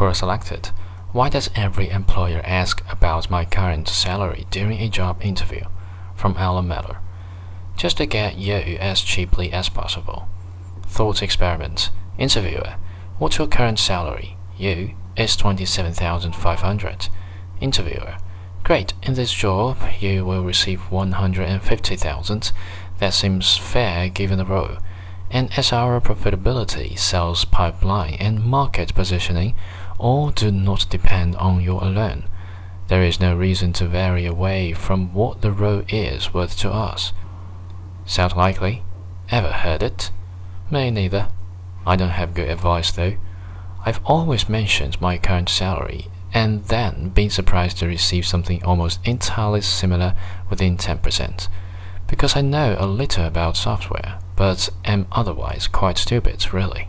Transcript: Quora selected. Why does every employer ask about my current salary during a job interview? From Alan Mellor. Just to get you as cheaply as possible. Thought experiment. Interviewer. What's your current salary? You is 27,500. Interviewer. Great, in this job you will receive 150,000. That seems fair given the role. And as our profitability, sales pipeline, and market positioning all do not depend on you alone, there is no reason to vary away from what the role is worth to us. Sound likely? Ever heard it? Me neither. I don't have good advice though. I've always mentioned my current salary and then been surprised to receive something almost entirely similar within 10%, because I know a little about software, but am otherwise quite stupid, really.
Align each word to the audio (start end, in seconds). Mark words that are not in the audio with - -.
Quora 0.00 0.16
selected. 0.16 0.70
Why 1.12 1.28
does 1.28 1.50
every 1.54 1.90
employer 1.90 2.40
ask 2.42 2.82
about 2.90 3.28
my 3.28 3.44
current 3.44 3.86
salary 3.86 4.46
during 4.50 4.80
a 4.80 4.88
job 4.88 5.20
interview? 5.20 5.64
From 6.16 6.36
Alan 6.38 6.66
Mellor. 6.66 7.00
Just 7.76 7.98
to 7.98 8.06
get 8.06 8.38
you 8.38 8.54
as 8.54 9.02
cheaply 9.02 9.52
as 9.52 9.68
possible. 9.68 10.26
Thought 10.84 11.22
experiment. 11.22 11.90
Interviewer. 12.16 12.76
What's 13.18 13.36
your 13.36 13.46
current 13.46 13.78
salary? 13.78 14.38
You 14.56 14.94
is 15.18 15.36
27,500. 15.36 17.08
Interviewer. 17.60 18.16
Great, 18.62 18.94
in 19.02 19.12
this 19.12 19.34
job 19.34 19.76
you 20.00 20.24
will 20.24 20.44
receive 20.44 20.90
150,000. 20.90 22.52
That 23.00 23.12
seems 23.12 23.58
fair 23.58 24.08
given 24.08 24.38
the 24.38 24.46
role. 24.46 24.78
And 25.30 25.56
as 25.56 25.72
our 25.72 26.00
profitability, 26.00 26.98
sales 26.98 27.44
pipeline, 27.44 28.14
and 28.14 28.44
market 28.44 28.94
positioning 28.94 29.54
all 29.98 30.30
do 30.30 30.50
not 30.50 30.86
depend 30.90 31.36
on 31.36 31.60
you 31.60 31.74
alone, 31.74 32.24
there 32.88 33.04
is 33.04 33.20
no 33.20 33.36
reason 33.36 33.72
to 33.74 33.86
vary 33.86 34.26
away 34.26 34.72
from 34.72 35.14
what 35.14 35.42
the 35.42 35.52
role 35.52 35.84
is 35.88 36.34
worth 36.34 36.58
to 36.58 36.70
us. 36.70 37.12
Sound 38.04 38.34
likely? 38.34 38.82
Ever 39.30 39.52
heard 39.52 39.82
it? 39.82 40.10
Me 40.70 40.90
neither. 40.90 41.28
I 41.86 41.94
don't 41.94 42.10
have 42.10 42.34
good 42.34 42.48
advice 42.48 42.90
though. 42.90 43.16
I've 43.86 44.00
always 44.04 44.48
mentioned 44.48 45.00
my 45.00 45.16
current 45.16 45.48
salary 45.48 46.06
and 46.34 46.64
then 46.64 47.10
been 47.10 47.30
surprised 47.30 47.78
to 47.78 47.86
receive 47.86 48.26
something 48.26 48.62
almost 48.64 49.00
entirely 49.04 49.60
similar 49.60 50.14
within 50.48 50.76
10%, 50.76 51.48
because 52.06 52.36
I 52.36 52.40
know 52.40 52.76
a 52.78 52.86
little 52.86 53.24
about 53.24 53.56
software, 53.56 54.18
but 54.40 54.70
am 54.86 55.06
otherwise 55.12 55.68
quite 55.68 55.98
stupid, 55.98 56.50
really. 56.50 56.88